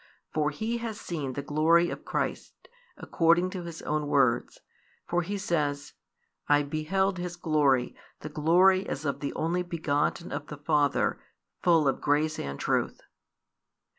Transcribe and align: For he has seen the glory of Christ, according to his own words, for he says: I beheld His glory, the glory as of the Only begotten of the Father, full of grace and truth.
For 0.33 0.49
he 0.49 0.79
has 0.79 0.99
seen 0.99 1.33
the 1.33 1.43
glory 1.43 1.91
of 1.91 2.05
Christ, 2.05 2.55
according 2.97 3.51
to 3.51 3.61
his 3.61 3.83
own 3.83 4.07
words, 4.07 4.59
for 5.05 5.21
he 5.21 5.37
says: 5.37 5.93
I 6.49 6.63
beheld 6.63 7.19
His 7.19 7.35
glory, 7.35 7.95
the 8.21 8.27
glory 8.29 8.89
as 8.89 9.05
of 9.05 9.19
the 9.19 9.31
Only 9.35 9.61
begotten 9.61 10.31
of 10.31 10.47
the 10.47 10.57
Father, 10.57 11.21
full 11.61 11.87
of 11.87 12.01
grace 12.01 12.39
and 12.39 12.59
truth. 12.59 13.01